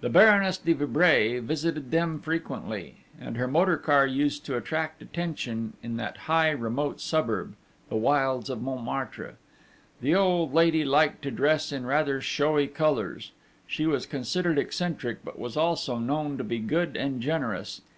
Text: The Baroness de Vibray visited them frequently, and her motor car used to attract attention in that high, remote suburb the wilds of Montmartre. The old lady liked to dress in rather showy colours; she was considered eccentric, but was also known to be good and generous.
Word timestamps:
The 0.00 0.08
Baroness 0.08 0.56
de 0.56 0.72
Vibray 0.72 1.38
visited 1.38 1.90
them 1.90 2.22
frequently, 2.22 3.04
and 3.20 3.36
her 3.36 3.46
motor 3.46 3.76
car 3.76 4.06
used 4.06 4.46
to 4.46 4.56
attract 4.56 5.02
attention 5.02 5.74
in 5.82 5.98
that 5.98 6.16
high, 6.24 6.48
remote 6.52 7.02
suburb 7.02 7.54
the 7.90 7.96
wilds 7.96 8.48
of 8.48 8.62
Montmartre. 8.62 9.36
The 10.00 10.14
old 10.14 10.54
lady 10.54 10.86
liked 10.86 11.20
to 11.24 11.30
dress 11.30 11.70
in 11.70 11.84
rather 11.84 12.18
showy 12.22 12.66
colours; 12.66 13.32
she 13.66 13.84
was 13.84 14.06
considered 14.06 14.56
eccentric, 14.56 15.22
but 15.22 15.38
was 15.38 15.54
also 15.54 15.98
known 15.98 16.38
to 16.38 16.44
be 16.44 16.58
good 16.58 16.96
and 16.96 17.20
generous. 17.20 17.82